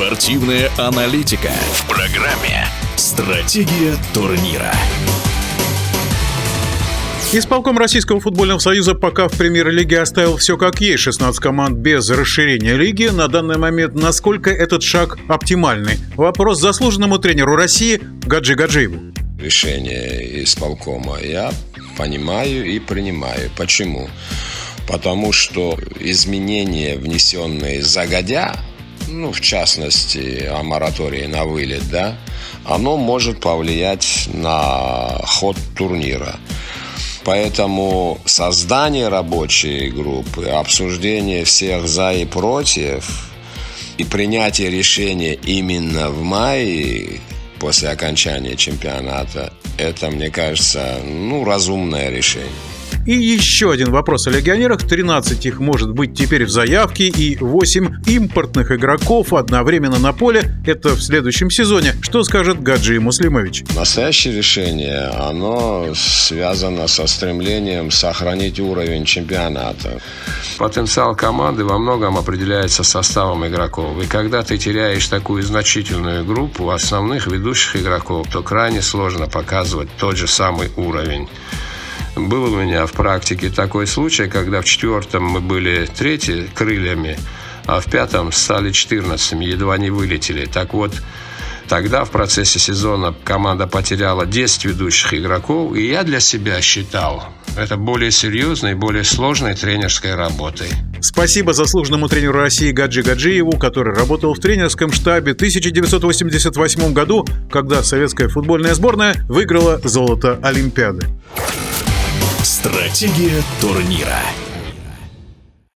Спортивная 0.00 0.70
аналитика 0.78 1.50
в 1.74 1.86
программе 1.86 2.66
«Стратегия 2.96 3.94
турнира». 4.14 4.72
Исполком 7.34 7.76
Российского 7.76 8.18
футбольного 8.18 8.60
союза 8.60 8.94
пока 8.94 9.28
в 9.28 9.36
премьер-лиге 9.36 10.00
оставил 10.00 10.38
все 10.38 10.56
как 10.56 10.80
есть. 10.80 11.02
16 11.02 11.38
команд 11.38 11.76
без 11.76 12.08
расширения 12.08 12.76
лиги. 12.76 13.08
На 13.08 13.28
данный 13.28 13.58
момент 13.58 13.92
насколько 13.92 14.48
этот 14.48 14.82
шаг 14.82 15.18
оптимальный? 15.28 15.98
Вопрос 16.16 16.60
заслуженному 16.60 17.18
тренеру 17.18 17.54
России 17.54 18.00
Гаджи 18.24 18.54
Гаджиеву. 18.54 19.12
Решение 19.38 20.42
исполкома 20.44 21.18
я 21.20 21.52
понимаю 21.98 22.64
и 22.64 22.78
принимаю. 22.78 23.50
Почему? 23.54 24.08
Потому 24.88 25.32
что 25.32 25.78
изменения, 26.00 26.96
внесенные 26.96 27.82
загодя, 27.82 28.56
ну, 29.10 29.32
в 29.32 29.40
частности, 29.40 30.46
о 30.46 30.62
моратории 30.62 31.26
на 31.26 31.44
вылет, 31.44 31.88
да, 31.90 32.16
оно 32.64 32.96
может 32.96 33.40
повлиять 33.40 34.28
на 34.32 35.20
ход 35.24 35.56
турнира. 35.76 36.36
Поэтому 37.24 38.18
создание 38.24 39.08
рабочей 39.08 39.90
группы, 39.90 40.46
обсуждение 40.46 41.44
всех 41.44 41.86
за 41.86 42.12
и 42.12 42.24
против 42.24 43.30
и 43.98 44.04
принятие 44.04 44.70
решения 44.70 45.34
именно 45.34 46.08
в 46.08 46.22
мае 46.22 47.20
после 47.58 47.90
окончания 47.90 48.56
чемпионата, 48.56 49.52
это, 49.76 50.10
мне 50.10 50.30
кажется, 50.30 51.00
ну, 51.04 51.44
разумное 51.44 52.08
решение. 52.08 52.48
И 53.10 53.14
еще 53.14 53.72
один 53.72 53.90
вопрос 53.90 54.28
о 54.28 54.30
легионерах. 54.30 54.86
13 54.86 55.44
их 55.44 55.58
может 55.58 55.90
быть 55.90 56.16
теперь 56.16 56.44
в 56.44 56.48
заявке 56.48 57.08
и 57.08 57.36
8 57.38 58.04
импортных 58.06 58.70
игроков 58.70 59.32
одновременно 59.32 59.98
на 59.98 60.12
поле. 60.12 60.54
Это 60.64 60.90
в 60.90 61.02
следующем 61.02 61.50
сезоне. 61.50 61.96
Что 62.02 62.22
скажет 62.22 62.62
Гаджи 62.62 63.00
Муслимович? 63.00 63.64
Настоящее 63.74 64.36
решение, 64.36 65.08
оно 65.08 65.92
связано 65.96 66.86
со 66.86 67.08
стремлением 67.08 67.90
сохранить 67.90 68.60
уровень 68.60 69.04
чемпионата. 69.04 70.00
Потенциал 70.56 71.16
команды 71.16 71.64
во 71.64 71.78
многом 71.78 72.16
определяется 72.16 72.84
составом 72.84 73.44
игроков. 73.44 74.00
И 74.00 74.06
когда 74.06 74.44
ты 74.44 74.56
теряешь 74.56 75.08
такую 75.08 75.42
значительную 75.42 76.24
группу 76.24 76.70
основных 76.70 77.26
ведущих 77.26 77.74
игроков, 77.74 78.28
то 78.32 78.44
крайне 78.44 78.82
сложно 78.82 79.26
показывать 79.26 79.88
тот 79.98 80.16
же 80.16 80.28
самый 80.28 80.70
уровень. 80.76 81.26
Был 82.16 82.52
у 82.52 82.56
меня 82.56 82.86
в 82.86 82.92
практике 82.92 83.50
такой 83.50 83.86
случай, 83.86 84.28
когда 84.28 84.60
в 84.60 84.64
четвертом 84.64 85.24
мы 85.24 85.40
были 85.40 85.86
третьи 85.86 86.48
крыльями, 86.54 87.18
а 87.66 87.80
в 87.80 87.86
пятом 87.90 88.32
стали 88.32 88.72
четырнадцатыми, 88.72 89.44
едва 89.44 89.78
не 89.78 89.90
вылетели. 89.90 90.46
Так 90.46 90.74
вот, 90.74 90.92
Тогда 91.70 92.04
в 92.04 92.10
процессе 92.10 92.58
сезона 92.58 93.14
команда 93.22 93.68
потеряла 93.68 94.26
10 94.26 94.64
ведущих 94.64 95.14
игроков, 95.14 95.76
и 95.76 95.86
я 95.86 96.02
для 96.02 96.18
себя 96.18 96.60
считал 96.60 97.32
это 97.56 97.76
более 97.76 98.10
серьезной, 98.10 98.74
более 98.74 99.04
сложной 99.04 99.54
тренерской 99.54 100.16
работой. 100.16 100.68
Спасибо 101.00 101.52
заслуженному 101.52 102.08
тренеру 102.08 102.40
России 102.40 102.72
Гаджи 102.72 103.02
Гаджиеву, 103.02 103.52
который 103.52 103.94
работал 103.94 104.34
в 104.34 104.40
тренерском 104.40 104.90
штабе 104.90 105.32
в 105.32 105.36
1988 105.36 106.92
году, 106.92 107.24
когда 107.52 107.84
советская 107.84 108.28
футбольная 108.28 108.74
сборная 108.74 109.14
выиграла 109.28 109.80
золото 109.84 110.40
Олимпиады. 110.42 111.06
Стратегия 112.60 113.42
турнира. 113.58 114.20